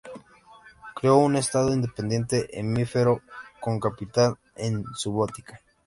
[0.95, 3.21] Creó un estado independiente efímero,
[3.59, 5.61] con capital en Subotica.